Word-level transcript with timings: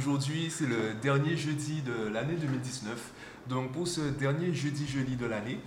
Aujourd'hui, 0.00 0.48
c'est 0.48 0.66
le 0.66 0.94
dernier 1.02 1.36
jeudi 1.36 1.82
de 1.82 2.08
l'année 2.08 2.32
2019. 2.40 3.12
Donc 3.50 3.70
pour 3.72 3.86
ce 3.86 4.00
dernier 4.00 4.54
jeudi-jeudi 4.54 5.14
de 5.16 5.26
l'année, 5.26 5.58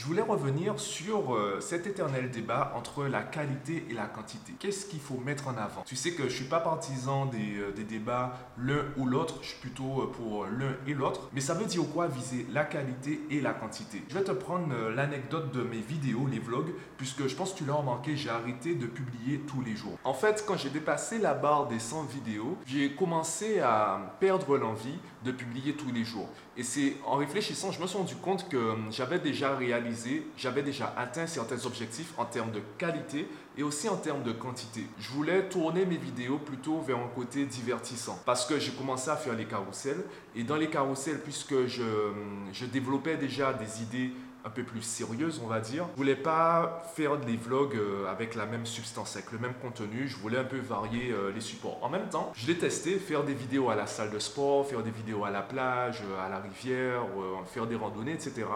je 0.00 0.06
voulais 0.06 0.22
revenir 0.22 0.80
sur 0.80 1.34
euh, 1.34 1.60
cet 1.60 1.86
éternel 1.86 2.30
débat 2.30 2.72
entre 2.74 3.04
la 3.04 3.20
qualité 3.20 3.84
et 3.90 3.92
la 3.92 4.06
quantité. 4.06 4.54
Qu'est-ce 4.58 4.86
qu'il 4.86 4.98
faut 4.98 5.18
mettre 5.18 5.48
en 5.48 5.58
avant? 5.58 5.82
Tu 5.84 5.94
sais 5.94 6.12
que 6.12 6.22
je 6.22 6.28
ne 6.28 6.30
suis 6.30 6.44
pas 6.46 6.60
partisan 6.60 7.26
des, 7.26 7.58
euh, 7.58 7.70
des 7.72 7.84
débats 7.84 8.38
l'un 8.56 8.86
ou 8.96 9.04
l'autre, 9.04 9.40
je 9.42 9.48
suis 9.48 9.58
plutôt 9.58 10.00
euh, 10.00 10.06
pour 10.06 10.46
l'un 10.46 10.74
et 10.86 10.94
l'autre. 10.94 11.28
Mais 11.34 11.42
ça 11.42 11.52
veut 11.52 11.66
dire 11.66 11.82
quoi 11.92 12.06
viser 12.06 12.46
la 12.50 12.64
qualité 12.64 13.20
et 13.28 13.42
la 13.42 13.52
quantité? 13.52 14.02
Je 14.08 14.14
vais 14.14 14.24
te 14.24 14.30
prendre 14.30 14.74
l'anecdote 14.88 15.52
de 15.52 15.62
mes 15.62 15.80
vidéos, 15.80 16.26
les 16.30 16.38
vlogs, 16.38 16.72
puisque 16.96 17.26
je 17.26 17.36
pense 17.36 17.52
que 17.52 17.58
tu 17.58 17.66
l'as 17.66 17.74
remarqué, 17.74 18.16
j'ai 18.16 18.30
arrêté 18.30 18.74
de 18.74 18.86
publier 18.86 19.40
tous 19.40 19.60
les 19.60 19.76
jours. 19.76 19.98
En 20.04 20.14
fait, 20.14 20.44
quand 20.46 20.56
j'ai 20.56 20.70
dépassé 20.70 21.18
la 21.18 21.34
barre 21.34 21.68
des 21.68 21.78
100 21.78 22.04
vidéos, 22.04 22.56
j'ai 22.64 22.94
commencé 22.94 23.60
à 23.60 24.16
perdre 24.18 24.56
l'envie 24.56 24.98
de 25.26 25.30
publier 25.30 25.74
tous 25.74 25.92
les 25.92 26.04
jours. 26.04 26.28
Et 26.56 26.62
c'est 26.62 26.96
en 27.06 27.16
réfléchissant, 27.16 27.70
je 27.70 27.80
me 27.80 27.86
suis 27.86 27.98
rendu 27.98 28.16
compte 28.16 28.48
que 28.48 28.74
j'avais 28.90 29.18
déjà 29.18 29.54
réalisé, 29.54 29.89
j'avais 30.36 30.62
déjà 30.62 30.94
atteint 30.96 31.26
certains 31.26 31.64
objectifs 31.66 32.12
en 32.16 32.24
termes 32.24 32.50
de 32.50 32.60
qualité 32.78 33.28
et 33.56 33.62
aussi 33.62 33.88
en 33.88 33.96
termes 33.96 34.22
de 34.22 34.32
quantité. 34.32 34.86
Je 34.98 35.10
voulais 35.10 35.48
tourner 35.48 35.84
mes 35.84 35.96
vidéos 35.96 36.38
plutôt 36.38 36.80
vers 36.80 36.98
un 36.98 37.08
côté 37.14 37.44
divertissant 37.44 38.18
parce 38.24 38.46
que 38.46 38.58
j'ai 38.58 38.72
commencé 38.72 39.10
à 39.10 39.16
faire 39.16 39.34
les 39.34 39.46
carousels 39.46 40.02
et 40.34 40.42
dans 40.42 40.56
les 40.56 40.68
carousels, 40.68 41.20
puisque 41.20 41.66
je, 41.66 41.82
hum, 41.82 42.46
je 42.52 42.66
développais 42.66 43.16
déjà 43.16 43.52
des 43.52 43.82
idées 43.82 44.12
un 44.44 44.50
peu 44.50 44.62
plus 44.62 44.82
sérieuse, 44.82 45.40
on 45.44 45.46
va 45.46 45.60
dire. 45.60 45.86
Je 45.92 45.96
voulais 45.96 46.16
pas 46.16 46.82
faire 46.94 47.18
des 47.18 47.36
vlogs 47.36 47.76
euh, 47.76 48.10
avec 48.10 48.34
la 48.34 48.46
même 48.46 48.66
substance, 48.66 49.16
avec 49.16 49.32
le 49.32 49.38
même 49.38 49.54
contenu. 49.54 50.08
Je 50.08 50.16
voulais 50.16 50.38
un 50.38 50.44
peu 50.44 50.58
varier 50.58 51.10
euh, 51.10 51.30
les 51.34 51.40
supports. 51.40 51.78
En 51.82 51.88
même 51.88 52.08
temps, 52.08 52.32
je 52.34 52.46
l'ai 52.46 52.56
testé, 52.56 52.98
faire 52.98 53.24
des 53.24 53.34
vidéos 53.34 53.70
à 53.70 53.76
la 53.76 53.86
salle 53.86 54.10
de 54.10 54.18
sport, 54.18 54.66
faire 54.66 54.82
des 54.82 54.90
vidéos 54.90 55.24
à 55.24 55.30
la 55.30 55.42
plage, 55.42 56.02
euh, 56.02 56.24
à 56.26 56.28
la 56.28 56.38
rivière, 56.38 57.02
faire 57.46 57.66
des 57.66 57.76
randonnées, 57.76 58.12
etc. 58.12 58.46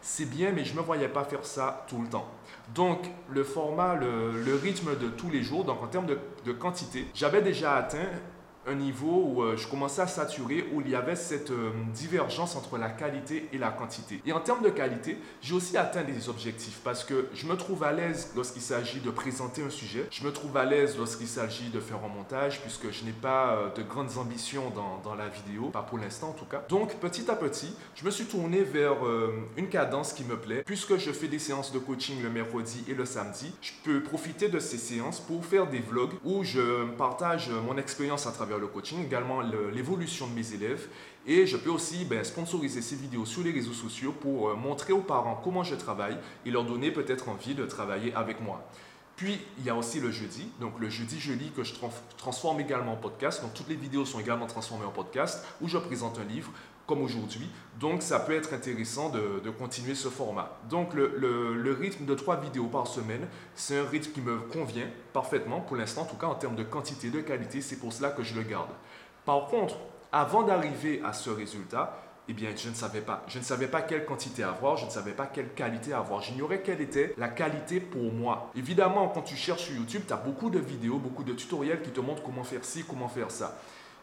C'est 0.00 0.28
bien, 0.28 0.52
mais 0.52 0.64
je 0.64 0.74
me 0.74 0.80
voyais 0.80 1.08
pas 1.08 1.24
faire 1.24 1.44
ça 1.44 1.84
tout 1.88 2.00
le 2.00 2.08
temps. 2.08 2.28
Donc, 2.74 3.10
le 3.30 3.44
format, 3.44 3.94
le, 3.94 4.54
rythme 4.62 4.96
de 4.96 5.08
tous 5.08 5.30
les 5.30 5.42
jours, 5.42 5.64
donc 5.64 5.82
en 5.82 5.86
termes 5.86 6.06
de, 6.06 6.18
de 6.44 6.52
quantité, 6.52 7.06
j'avais 7.14 7.42
déjà 7.42 7.74
atteint 7.74 8.08
un 8.66 8.74
niveau 8.74 9.24
où 9.26 9.42
euh, 9.42 9.56
je 9.56 9.66
commençais 9.66 10.02
à 10.02 10.06
saturer, 10.06 10.66
où 10.72 10.80
il 10.80 10.88
y 10.88 10.94
avait 10.94 11.16
cette 11.16 11.50
euh, 11.50 11.70
divergence 11.92 12.56
entre 12.56 12.78
la 12.78 12.88
qualité 12.88 13.48
et 13.52 13.58
la 13.58 13.70
quantité. 13.70 14.20
Et 14.24 14.32
en 14.32 14.40
termes 14.40 14.62
de 14.62 14.68
qualité, 14.68 15.18
j'ai 15.40 15.54
aussi 15.54 15.76
atteint 15.76 16.04
des 16.04 16.28
objectifs 16.28 16.80
parce 16.84 17.04
que 17.04 17.28
je 17.34 17.46
me 17.46 17.56
trouve 17.56 17.82
à 17.84 17.92
l'aise 17.92 18.32
lorsqu'il 18.36 18.62
s'agit 18.62 19.00
de 19.00 19.10
présenter 19.10 19.62
un 19.62 19.70
sujet, 19.70 20.06
je 20.10 20.24
me 20.24 20.32
trouve 20.32 20.56
à 20.56 20.64
l'aise 20.64 20.96
lorsqu'il 20.96 21.26
s'agit 21.26 21.70
de 21.70 21.80
faire 21.80 21.98
un 22.04 22.08
montage, 22.08 22.60
puisque 22.60 22.90
je 22.90 23.04
n'ai 23.04 23.12
pas 23.12 23.54
euh, 23.54 23.74
de 23.74 23.82
grandes 23.82 24.16
ambitions 24.18 24.70
dans, 24.70 25.00
dans, 25.02 25.14
la 25.14 25.28
vidéo, 25.28 25.70
pas 25.70 25.82
pour 25.82 25.98
l'instant 25.98 26.30
en 26.30 26.32
tout 26.32 26.44
cas. 26.44 26.64
Donc 26.68 26.94
petit 26.96 27.30
à 27.30 27.34
petit, 27.34 27.74
je 27.94 28.04
me 28.04 28.10
suis 28.10 28.24
tourné 28.24 28.62
vers 28.62 28.96
une 29.56 29.68
cadence 29.68 30.12
qui 30.12 30.24
me 30.24 30.36
plaît. 30.36 30.62
Puisque 30.64 30.96
je 30.96 31.12
fais 31.12 31.28
des 31.28 31.38
séances 31.38 31.72
de 31.72 31.78
coaching 31.78 32.22
le 32.22 32.30
mercredi 32.30 32.84
et 32.88 32.94
le 32.94 33.04
samedi, 33.04 33.52
je 33.60 33.72
peux 33.84 34.02
profiter 34.02 34.48
de 34.48 34.58
ces 34.58 34.78
séances 34.78 35.20
pour 35.20 35.44
faire 35.44 35.66
des 35.66 35.80
vlogs 35.80 36.12
où 36.24 36.44
je 36.44 36.86
partage 36.92 37.50
mon 37.66 37.76
expérience 37.76 38.26
à 38.26 38.32
travers 38.32 38.51
le 38.58 38.66
coaching, 38.66 39.04
également 39.04 39.40
l'évolution 39.40 40.26
de 40.26 40.34
mes 40.34 40.52
élèves. 40.52 40.88
Et 41.26 41.46
je 41.46 41.56
peux 41.56 41.70
aussi 41.70 42.04
ben, 42.04 42.24
sponsoriser 42.24 42.82
ces 42.82 42.96
vidéos 42.96 43.24
sur 43.24 43.44
les 43.44 43.52
réseaux 43.52 43.72
sociaux 43.72 44.12
pour 44.12 44.48
euh, 44.48 44.54
montrer 44.54 44.92
aux 44.92 45.02
parents 45.02 45.40
comment 45.42 45.62
je 45.62 45.74
travaille 45.74 46.16
et 46.44 46.50
leur 46.50 46.64
donner 46.64 46.90
peut-être 46.90 47.28
envie 47.28 47.54
de 47.54 47.64
travailler 47.64 48.12
avec 48.14 48.40
moi. 48.40 48.68
Puis, 49.16 49.38
il 49.58 49.64
y 49.64 49.70
a 49.70 49.76
aussi 49.76 50.00
le 50.00 50.10
jeudi. 50.10 50.48
Donc, 50.58 50.80
le 50.80 50.88
jeudi, 50.88 51.20
je 51.20 51.32
que 51.54 51.62
je 51.62 51.74
transforme 52.16 52.60
également 52.60 52.94
en 52.94 52.96
podcast. 52.96 53.42
Donc, 53.42 53.54
toutes 53.54 53.68
les 53.68 53.76
vidéos 53.76 54.04
sont 54.04 54.18
également 54.18 54.46
transformées 54.46 54.86
en 54.86 54.90
podcast 54.90 55.44
où 55.60 55.68
je 55.68 55.78
présente 55.78 56.18
un 56.18 56.24
livre 56.24 56.50
comme 56.86 57.02
aujourd'hui. 57.02 57.48
Donc, 57.80 58.02
ça 58.02 58.20
peut 58.20 58.34
être 58.34 58.52
intéressant 58.54 59.08
de, 59.08 59.50
continuer 59.50 59.94
ce 59.94 60.08
format. 60.08 60.58
Donc, 60.68 60.94
le, 60.94 61.76
rythme 61.78 62.04
de 62.04 62.14
trois 62.14 62.36
vidéos 62.40 62.66
par 62.66 62.86
semaine, 62.86 63.26
c'est 63.54 63.78
un 63.78 63.86
rythme 63.86 64.12
qui 64.12 64.20
me 64.20 64.38
convient 64.38 64.88
parfaitement, 65.12 65.60
pour 65.60 65.76
l'instant, 65.76 66.02
en 66.02 66.06
tout 66.06 66.16
cas 66.16 66.26
en 66.26 66.34
termes 66.34 66.56
de 66.56 66.64
quantité, 66.64 67.10
de 67.10 67.20
qualité, 67.20 67.60
c'est 67.60 67.76
pour 67.76 67.92
cela 67.92 68.10
que 68.10 68.22
je 68.22 68.34
le 68.34 68.42
garde. 68.42 68.70
Par 69.24 69.46
contre, 69.46 69.76
avant 70.10 70.42
d'arriver 70.42 71.00
à 71.04 71.12
ce 71.12 71.30
résultat, 71.30 71.98
eh 72.28 72.34
bien, 72.34 72.50
je 72.56 72.68
ne 72.68 72.74
savais 72.74 73.00
pas. 73.00 73.24
Je 73.26 73.38
ne 73.38 73.44
savais 73.44 73.66
pas 73.66 73.82
quelle 73.82 74.04
quantité 74.04 74.42
avoir, 74.42 74.76
je 74.76 74.84
ne 74.86 74.90
savais 74.90 75.12
pas 75.12 75.26
quelle 75.26 75.52
qualité 75.54 75.92
avoir. 75.92 76.22
J'ignorais 76.22 76.62
quelle 76.62 76.80
était 76.80 77.14
la 77.18 77.28
qualité 77.28 77.80
pour 77.80 78.12
moi. 78.12 78.50
Évidemment, 78.54 79.08
quand 79.08 79.22
tu 79.22 79.34
cherches 79.34 79.64
sur 79.64 79.74
YouTube, 79.74 80.02
tu 80.06 80.12
as 80.12 80.16
beaucoup 80.16 80.50
de 80.50 80.58
vidéos, 80.58 80.98
beaucoup 80.98 81.24
de 81.24 81.32
tutoriels 81.32 81.82
qui 81.82 81.90
te 81.90 82.00
montrent 82.00 82.22
comment 82.22 82.44
faire 82.44 82.64
ci, 82.64 82.84
comment 82.84 83.08
faire 83.08 83.30
ça. 83.30 83.58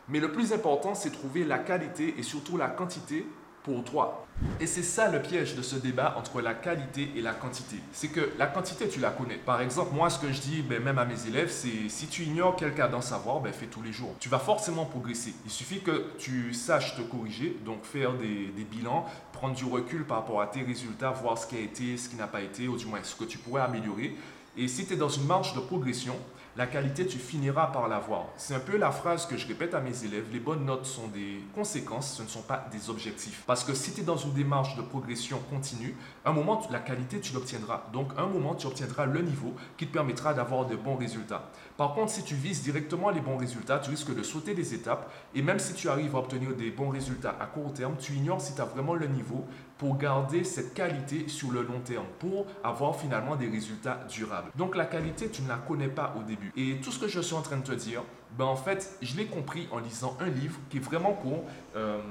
Mais 0.09 0.19
le 0.19 0.31
plus 0.31 0.53
important, 0.53 0.95
c'est 0.95 1.11
trouver 1.11 1.43
la 1.43 1.59
qualité 1.59 2.15
et 2.17 2.23
surtout 2.23 2.57
la 2.57 2.67
quantité 2.67 3.25
pour 3.63 3.83
toi. 3.83 4.25
Et 4.59 4.65
c'est 4.65 4.83
ça 4.83 5.11
le 5.11 5.21
piège 5.21 5.55
de 5.55 5.61
ce 5.61 5.75
débat 5.75 6.15
entre 6.17 6.41
la 6.41 6.53
qualité 6.53 7.11
et 7.15 7.21
la 7.21 7.33
quantité. 7.33 7.75
C'est 7.91 8.07
que 8.07 8.31
la 8.37 8.47
quantité, 8.47 8.87
tu 8.87 8.99
la 8.99 9.11
connais. 9.11 9.35
Par 9.35 9.61
exemple, 9.61 9.93
moi, 9.93 10.09
ce 10.09 10.17
que 10.17 10.31
je 10.31 10.41
dis 10.41 10.61
ben, 10.61 10.81
même 10.81 10.97
à 10.97 11.05
mes 11.05 11.27
élèves, 11.27 11.51
c'est 11.51 11.89
si 11.89 12.07
tu 12.07 12.23
ignores 12.23 12.55
quel 12.55 12.73
cadence 12.73 13.07
savoir, 13.07 13.41
ben, 13.41 13.53
fais 13.53 13.67
tous 13.67 13.81
les 13.81 13.91
jours. 13.91 14.15
Tu 14.19 14.29
vas 14.29 14.39
forcément 14.39 14.85
progresser. 14.85 15.35
Il 15.45 15.51
suffit 15.51 15.81
que 15.81 16.07
tu 16.17 16.53
saches 16.53 16.95
te 16.95 17.01
corriger, 17.01 17.57
donc 17.65 17.83
faire 17.83 18.13
des, 18.13 18.47
des 18.47 18.63
bilans, 18.63 19.05
prendre 19.33 19.55
du 19.55 19.65
recul 19.65 20.05
par 20.05 20.17
rapport 20.17 20.41
à 20.41 20.47
tes 20.47 20.63
résultats, 20.63 21.11
voir 21.11 21.37
ce 21.37 21.45
qui 21.45 21.57
a 21.57 21.59
été, 21.59 21.97
ce 21.97 22.09
qui 22.09 22.15
n'a 22.15 22.27
pas 22.27 22.41
été, 22.41 22.67
ou 22.67 22.77
du 22.77 22.85
moins 22.85 22.99
ce 23.03 23.15
que 23.15 23.25
tu 23.25 23.37
pourrais 23.37 23.61
améliorer. 23.61 24.15
Et 24.57 24.67
si 24.67 24.85
tu 24.85 24.93
es 24.93 24.97
dans 24.97 25.09
une 25.09 25.25
marche 25.25 25.53
de 25.53 25.59
progression, 25.59 26.15
la 26.59 26.67
qualité, 26.67 27.07
tu 27.07 27.19
finiras 27.19 27.67
par 27.67 27.87
l'avoir. 27.87 28.25
C'est 28.35 28.53
un 28.53 28.59
peu 28.59 28.75
la 28.75 28.91
phrase 28.91 29.25
que 29.25 29.37
je 29.37 29.47
répète 29.47 29.73
à 29.73 29.79
mes 29.79 30.03
élèves. 30.03 30.25
Les 30.33 30.41
bonnes 30.41 30.65
notes 30.65 30.85
sont 30.85 31.07
des 31.07 31.41
conséquences, 31.55 32.17
ce 32.17 32.21
ne 32.21 32.27
sont 32.27 32.41
pas 32.41 32.67
des 32.69 32.89
objectifs. 32.89 33.43
Parce 33.47 33.63
que 33.63 33.73
si 33.73 33.93
tu 33.93 34.01
es 34.01 34.03
dans 34.03 34.17
une 34.17 34.33
démarche 34.33 34.75
de 34.75 34.81
progression 34.81 35.39
continue, 35.49 35.95
un 36.25 36.33
moment, 36.33 36.61
la 36.69 36.79
qualité, 36.79 37.21
tu 37.21 37.33
l'obtiendras. 37.33 37.83
Donc, 37.93 38.11
un 38.17 38.25
moment, 38.25 38.55
tu 38.55 38.67
obtiendras 38.67 39.05
le 39.05 39.21
niveau 39.21 39.53
qui 39.77 39.87
te 39.87 39.93
permettra 39.93 40.33
d'avoir 40.33 40.65
de 40.65 40.75
bons 40.75 40.97
résultats. 40.97 41.49
Par 41.77 41.93
contre, 41.93 42.11
si 42.11 42.23
tu 42.23 42.35
vises 42.35 42.61
directement 42.61 43.09
les 43.09 43.21
bons 43.21 43.37
résultats, 43.37 43.79
tu 43.79 43.91
risques 43.91 44.13
de 44.13 44.21
sauter 44.21 44.53
des 44.53 44.73
étapes. 44.73 45.09
Et 45.33 45.41
même 45.41 45.59
si 45.59 45.73
tu 45.73 45.87
arrives 45.87 46.13
à 46.17 46.19
obtenir 46.19 46.53
des 46.57 46.71
bons 46.71 46.89
résultats 46.89 47.37
à 47.39 47.45
court 47.45 47.71
terme, 47.71 47.95
tu 47.97 48.11
ignores 48.11 48.41
si 48.41 48.53
tu 48.53 48.59
as 48.59 48.65
vraiment 48.65 48.95
le 48.95 49.07
niveau 49.07 49.47
pour 49.77 49.97
garder 49.97 50.43
cette 50.43 50.73
qualité 50.73 51.29
sur 51.29 51.51
le 51.51 51.61
long 51.61 51.79
terme, 51.79 52.05
pour 52.19 52.45
avoir 52.65 52.97
finalement 52.97 53.37
des 53.37 53.47
résultats 53.47 54.01
durables. 54.09 54.51
Donc, 54.57 54.75
la 54.75 54.83
qualité, 54.83 55.29
tu 55.29 55.41
ne 55.41 55.47
la 55.47 55.55
connais 55.55 55.87
pas 55.87 56.13
au 56.19 56.23
début. 56.23 56.48
Et 56.55 56.77
tout 56.77 56.91
ce 56.91 56.99
que 56.99 57.07
je 57.07 57.19
suis 57.19 57.35
en 57.35 57.41
train 57.41 57.57
de 57.57 57.63
te 57.63 57.71
dire, 57.71 58.03
ben 58.31 58.45
en 58.45 58.55
fait, 58.55 58.97
je 59.01 59.15
l'ai 59.15 59.25
compris 59.25 59.67
en 59.71 59.79
lisant 59.79 60.17
un 60.19 60.29
livre 60.29 60.59
qui 60.69 60.77
est 60.77 60.81
vraiment 60.81 61.13
court. 61.13 61.45
Euh, 61.75 62.01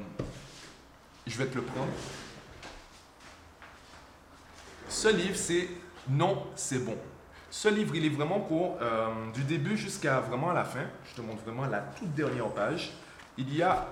je 1.26 1.36
vais 1.36 1.46
te 1.46 1.56
le 1.56 1.62
prendre. 1.62 1.92
Ce 4.88 5.08
livre, 5.08 5.36
c'est 5.36 5.68
Non, 6.08 6.46
c'est 6.54 6.84
bon. 6.84 6.96
Ce 7.50 7.68
livre, 7.68 7.94
il 7.94 8.04
est 8.04 8.10
vraiment 8.10 8.40
court, 8.40 8.78
euh, 8.80 9.08
du 9.32 9.42
début 9.44 9.76
jusqu'à 9.76 10.20
vraiment 10.20 10.52
la 10.52 10.64
fin. 10.64 10.84
Je 11.04 11.14
te 11.14 11.20
montre 11.20 11.42
vraiment 11.42 11.66
la 11.66 11.80
toute 11.80 12.14
dernière 12.14 12.48
page. 12.50 12.92
Il 13.36 13.54
y 13.54 13.62
a, 13.62 13.86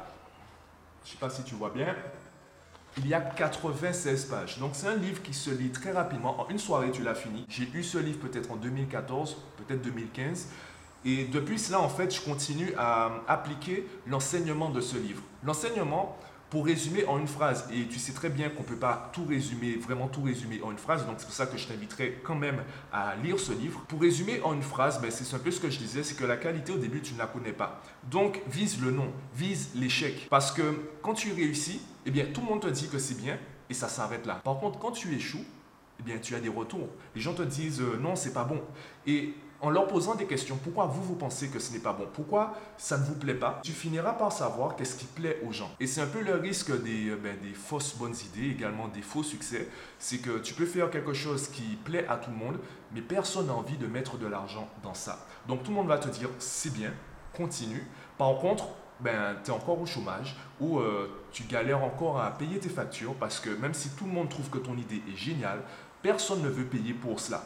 je 1.05 1.09
ne 1.09 1.13
sais 1.13 1.19
pas 1.19 1.31
si 1.31 1.43
tu 1.43 1.55
vois 1.55 1.71
bien, 1.71 1.95
il 2.99 3.09
y 3.09 3.15
a 3.15 3.21
96 3.21 4.25
pages. 4.27 4.59
Donc 4.59 4.71
c'est 4.73 4.87
un 4.87 4.97
livre 4.97 5.23
qui 5.23 5.35
se 5.35 5.51
lit 5.51 5.71
très 5.71 5.93
rapidement. 5.93 6.41
En 6.41 6.49
une 6.49 6.59
soirée, 6.59 6.91
tu 6.91 7.03
l'as 7.03 7.15
fini. 7.15 7.45
J'ai 7.49 7.69
eu 7.75 7.83
ce 7.83 7.99
livre 7.99 8.19
peut-être 8.19 8.51
en 8.51 8.57
2014, 8.57 9.37
peut-être 9.59 9.83
2015. 9.83 10.49
Et 11.05 11.25
depuis 11.25 11.59
cela, 11.59 11.81
en 11.81 11.89
fait, 11.89 12.13
je 12.13 12.21
continue 12.21 12.73
à 12.77 13.23
appliquer 13.29 13.87
l'enseignement 14.07 14.71
de 14.71 14.81
ce 14.81 14.97
livre. 14.97 15.23
L'enseignement, 15.45 16.19
pour 16.51 16.67
résumer 16.67 17.05
en 17.07 17.19
une 17.19 17.27
phrase, 17.27 17.69
et 17.73 17.87
tu 17.87 17.99
sais 17.99 18.13
très 18.13 18.29
bien 18.29 18.49
qu'on 18.51 18.63
ne 18.63 18.69
peut 18.69 18.77
pas 18.77 19.11
tout 19.13 19.25
résumer, 19.25 19.77
vraiment 19.77 20.07
tout 20.07 20.23
résumer 20.23 20.61
en 20.63 20.71
une 20.71 20.79
phrase, 20.79 21.05
donc 21.07 21.17
c'est 21.19 21.27
pour 21.27 21.35
ça 21.35 21.47
que 21.47 21.57
je 21.57 21.67
t'inviterai 21.67 22.21
quand 22.23 22.37
même 22.37 22.63
à 22.93 23.17
lire 23.17 23.39
ce 23.39 23.53
livre. 23.53 23.85
Pour 23.89 24.01
résumer 24.01 24.41
en 24.43 24.55
une 24.55 24.63
phrase, 24.63 25.01
ben, 25.01 25.11
c'est 25.11 25.35
un 25.35 25.39
peu 25.41 25.51
ce 25.51 25.61
que 25.61 25.71
je 25.71 25.79
disais, 25.79 26.03
c'est 26.03 26.15
que 26.15 26.25
la 26.25 26.37
qualité 26.37 26.73
au 26.73 26.79
début, 26.79 27.01
tu 27.01 27.15
ne 27.15 27.19
la 27.19 27.27
connais 27.27 27.53
pas. 27.53 27.83
Donc 28.11 28.41
vise 28.49 28.81
le 28.81 28.91
non, 28.91 29.13
vise 29.35 29.71
l'échec. 29.75 30.29
Parce 30.31 30.53
que 30.53 30.63
quand 31.03 31.15
tu 31.15 31.33
réussis, 31.33 31.81
eh 32.05 32.11
bien 32.11 32.27
tout 32.33 32.41
le 32.41 32.47
monde 32.47 32.63
te 32.63 32.69
dit 32.69 32.89
que 32.89 32.99
c'est 32.99 33.21
bien 33.21 33.39
et 33.69 33.75
ça 33.75 33.89
s'arrête 33.89 34.27
là. 34.27 34.41
Par 34.45 34.59
contre, 34.59 34.79
quand 34.79 34.93
tu 34.93 35.15
échoues, 35.15 35.45
eh 35.99 36.03
bien 36.03 36.19
tu 36.19 36.35
as 36.35 36.41
des 36.41 36.49
retours. 36.49 36.89
Les 37.15 37.21
gens 37.21 37.35
te 37.35 37.43
disent 37.43 37.81
euh, 37.81 37.99
non, 38.01 38.15
c'est 38.15 38.33
pas 38.33 38.45
bon. 38.45 38.61
Et 39.07 39.35
en 39.61 39.71
leur 39.71 39.87
posant 39.87 40.15
des 40.15 40.27
questions, 40.27 40.59
pourquoi 40.63 40.87
vous, 40.87 41.03
vous 41.03 41.15
pensez 41.15 41.49
que 41.49 41.59
ce 41.59 41.73
n'est 41.73 41.79
pas 41.79 41.93
bon? 41.93 42.07
Pourquoi 42.13 42.55
ça 42.77 42.99
ne 42.99 43.05
vous 43.05 43.15
plaît 43.15 43.35
pas? 43.35 43.61
Tu 43.63 43.73
finiras 43.73 44.13
par 44.13 44.33
savoir 44.33 44.77
qu'est-ce 44.77 44.97
qui 44.97 45.07
plaît 45.07 45.41
aux 45.47 45.53
gens. 45.53 45.71
Et 45.81 45.87
c'est 45.87 46.01
un 46.01 46.07
peu 46.07 46.21
le 46.21 46.35
risque 46.35 46.71
des, 46.83 47.09
euh, 47.09 47.17
ben, 47.17 47.37
des 47.41 47.55
fausses 47.55 47.97
bonnes 47.97 48.15
idées, 48.15 48.51
également 48.51 48.89
des 48.89 49.03
faux 49.03 49.23
succès. 49.23 49.69
C'est 49.99 50.19
que 50.19 50.39
tu 50.39 50.55
peux 50.55 50.67
faire 50.67 50.91
quelque 50.91 51.15
chose 51.15 51.49
qui 51.49 51.77
plaît 51.85 52.07
à 52.09 52.17
tout 52.17 52.31
le 52.31 52.37
monde, 52.37 52.59
mais 52.93 53.01
personne 53.01 53.47
n'a 53.47 53.55
envie 53.55 53.77
de 53.77 53.87
mettre 53.87 54.19
de 54.19 54.27
l'argent 54.27 54.69
dans 54.83 54.95
ça. 54.95 55.27
Donc 55.49 55.63
tout 55.63 55.71
le 55.71 55.77
monde 55.77 55.89
va 55.89 55.99
te 55.99 56.09
dire, 56.09 56.29
c'est 56.39 56.73
bien, 56.73 56.93
continue. 57.35 57.87
Par 58.19 58.39
contre, 58.39 58.69
ben, 59.01 59.37
tu 59.45 59.51
es 59.51 59.55
encore 59.55 59.81
au 59.81 59.87
chômage 59.87 60.37
ou 60.61 60.79
euh, 60.79 61.11
tu 61.33 61.45
galères 61.45 61.85
encore 61.85 62.21
à 62.21 62.31
payer 62.31 62.59
tes 62.59 62.69
factures 62.69 63.15
parce 63.15 63.41
que 63.41 63.51
même 63.51 63.75
si 63.75 63.91
tout 63.91 64.07
le 64.07 64.13
monde 64.13 64.29
trouve 64.29 64.49
que 64.49 64.59
ton 64.59 64.77
idée 64.77 65.03
est 65.13 65.17
géniale, 65.17 65.63
personne 66.03 66.43
ne 66.43 66.49
veut 66.49 66.65
payer 66.65 66.95
pour 66.95 67.21
cela. 67.21 67.43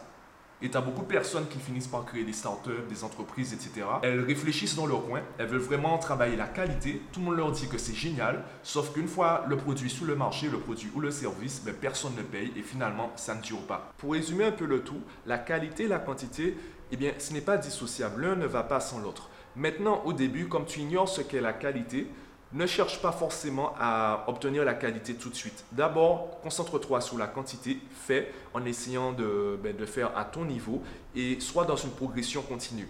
Et 0.63 0.69
tu 0.71 0.77
as 0.77 0.81
beaucoup 0.81 1.03
de 1.03 1.07
personnes 1.07 1.47
qui 1.49 1.59
finissent 1.59 1.87
par 1.87 2.05
créer 2.05 2.25
des 2.25 2.33
startups, 2.33 2.87
des 2.89 3.03
entreprises, 3.03 3.55
etc. 3.55 3.87
Elles 4.03 4.21
réfléchissent 4.21 4.77
dans 4.77 4.87
leur 4.87 5.07
coin, 5.07 5.21
elles 5.39 5.47
veulent 5.47 5.59
vraiment 5.59 5.97
travailler 5.99 6.37
la 6.37 6.47
qualité. 6.47 7.01
Tout 7.13 7.21
le 7.21 7.27
monde 7.27 7.37
leur 7.37 7.53
dit 7.53 7.67
que 7.67 7.79
c'est 7.79 7.95
génial, 7.95 8.45
sauf 8.63 8.93
qu'une 8.93 9.09
fois 9.09 9.45
le 9.49 9.57
produit 9.57 9.89
sous 9.89 10.05
le 10.05 10.17
marché, 10.17 10.49
le 10.49 10.59
produit 10.59 10.91
ou 10.95 11.01
le 11.01 11.11
service, 11.11 11.63
ben, 11.65 11.75
personne 11.75 12.15
ne 12.17 12.23
paye 12.23 12.53
et 12.57 12.63
finalement, 12.63 13.11
ça 13.17 13.35
ne 13.35 13.41
dure 13.41 13.63
pas. 13.63 13.93
Pour 13.97 14.13
résumer 14.13 14.45
un 14.45 14.53
peu 14.53 14.67
le 14.67 14.81
tout, 14.81 15.01
la 15.27 15.39
qualité 15.39 15.85
et 15.85 15.89
la 15.89 15.99
quantité, 15.99 16.57
eh 16.93 16.97
bien, 16.97 17.13
ce 17.19 17.33
n'est 17.33 17.41
pas 17.41 17.57
dissociable. 17.57 18.23
L'un 18.23 18.37
ne 18.37 18.47
va 18.47 18.63
pas 18.63 18.81
sans 18.81 18.99
l'autre. 18.99 19.31
Maintenant, 19.57 20.03
au 20.05 20.13
début, 20.13 20.49
comme 20.49 20.67
tu 20.67 20.81
ignores 20.81 21.09
ce 21.09 21.23
qu'est 21.23 21.41
la 21.41 21.53
qualité, 21.53 22.07
ne 22.53 22.67
cherche 22.67 23.01
pas 23.01 23.13
forcément 23.13 23.75
à 23.79 24.25
obtenir 24.27 24.65
la 24.65 24.75
qualité 24.75 25.15
tout 25.15 25.31
de 25.31 25.35
suite. 25.35 25.65
D'abord, 25.73 26.41
concentre-toi 26.43 27.01
sur 27.01 27.17
la 27.17 27.29
quantité, 27.29 27.79
fais 27.93 28.33
en 28.55 28.65
essayant 28.65 29.13
de, 29.13 29.59
ben, 29.63 29.77
de, 29.77 29.87
faire 29.87 30.17
à 30.17 30.25
ton 30.25 30.45
niveau 30.45 30.83
et 31.15 31.39
sois 31.41 31.65
dans 31.65 31.77
une 31.77 31.91
progression 31.91 32.43
continue. 32.43 32.89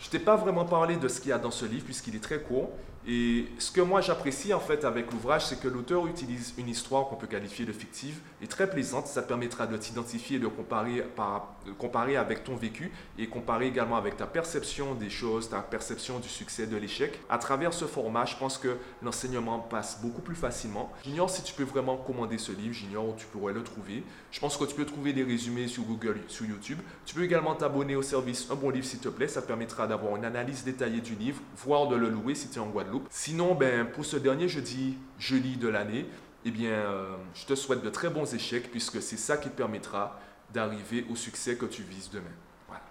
Je 0.00 0.10
t'ai 0.10 0.18
pas 0.18 0.34
vraiment 0.34 0.64
parlé 0.64 0.96
de 0.96 1.06
ce 1.06 1.20
qu'il 1.20 1.30
y 1.30 1.32
a 1.32 1.38
dans 1.38 1.52
ce 1.52 1.64
livre 1.64 1.84
puisqu'il 1.84 2.16
est 2.16 2.22
très 2.22 2.40
court. 2.40 2.70
Et 3.06 3.46
ce 3.58 3.72
que 3.72 3.80
moi 3.80 4.00
j'apprécie 4.00 4.54
en 4.54 4.60
fait 4.60 4.84
avec 4.84 5.10
l'ouvrage, 5.10 5.46
c'est 5.46 5.58
que 5.58 5.66
l'auteur 5.66 6.06
utilise 6.06 6.54
une 6.56 6.68
histoire 6.68 7.08
qu'on 7.08 7.16
peut 7.16 7.26
qualifier 7.26 7.64
de 7.64 7.72
fictive 7.72 8.20
et 8.40 8.46
très 8.46 8.70
plaisante. 8.70 9.08
Ça 9.08 9.22
permettra 9.22 9.66
de 9.66 9.76
t'identifier 9.76 10.36
et 10.36 10.40
de 10.40 10.46
comparer, 10.46 11.02
par, 11.16 11.56
comparer 11.78 12.16
avec 12.16 12.44
ton 12.44 12.54
vécu 12.54 12.92
et 13.18 13.26
comparer 13.26 13.66
également 13.66 13.96
avec 13.96 14.16
ta 14.16 14.26
perception 14.26 14.94
des 14.94 15.10
choses, 15.10 15.48
ta 15.48 15.60
perception 15.60 16.20
du 16.20 16.28
succès, 16.28 16.68
de 16.68 16.76
l'échec. 16.76 17.18
À 17.28 17.38
travers 17.38 17.72
ce 17.72 17.86
format, 17.86 18.24
je 18.24 18.36
pense 18.36 18.56
que 18.56 18.76
l'enseignement 19.02 19.58
passe 19.58 20.00
beaucoup 20.00 20.22
plus 20.22 20.36
facilement. 20.36 20.92
J'ignore 21.04 21.28
si 21.28 21.42
tu 21.42 21.54
peux 21.54 21.64
vraiment 21.64 21.96
commander 21.96 22.38
ce 22.38 22.52
livre, 22.52 22.74
j'ignore 22.74 23.08
où 23.08 23.14
tu 23.16 23.26
pourrais 23.26 23.52
le 23.52 23.64
trouver. 23.64 24.04
Je 24.30 24.38
pense 24.38 24.56
que 24.56 24.64
tu 24.64 24.76
peux 24.76 24.86
trouver 24.86 25.12
des 25.12 25.24
résumés 25.24 25.66
sur 25.66 25.82
Google, 25.82 26.20
sur 26.28 26.46
YouTube. 26.46 26.78
Tu 27.04 27.16
peux 27.16 27.24
également 27.24 27.56
t'abonner 27.56 27.96
au 27.96 28.02
service 28.02 28.48
Un 28.50 28.54
bon 28.54 28.70
livre 28.70 28.86
s'il 28.86 29.00
te 29.00 29.08
plaît, 29.08 29.28
ça 29.28 29.42
permettra 29.42 29.88
d'avoir 29.88 30.14
une 30.16 30.24
analyse 30.24 30.62
détaillée 30.62 31.00
du 31.00 31.16
livre, 31.16 31.40
voire 31.56 31.88
de 31.88 31.96
le 31.96 32.08
louer 32.08 32.36
si 32.36 32.48
tu 32.48 32.58
es 32.58 32.62
en 32.62 32.68
Guadeloupe. 32.92 33.08
Sinon, 33.10 33.54
ben, 33.54 33.86
pour 33.86 34.04
ce 34.04 34.16
dernier 34.16 34.48
jeudi, 34.48 34.98
jeudi 35.18 35.56
de 35.56 35.68
l'année, 35.68 36.06
eh 36.44 36.50
bien, 36.50 36.70
euh, 36.70 37.16
je 37.34 37.46
te 37.46 37.54
souhaite 37.54 37.82
de 37.82 37.90
très 37.90 38.10
bons 38.10 38.34
échecs 38.34 38.70
puisque 38.70 39.00
c'est 39.00 39.16
ça 39.16 39.36
qui 39.36 39.48
te 39.48 39.56
permettra 39.56 40.20
d'arriver 40.52 41.06
au 41.10 41.16
succès 41.16 41.56
que 41.56 41.66
tu 41.66 41.82
vises 41.82 42.10
demain. 42.10 42.24
Voilà. 42.68 42.82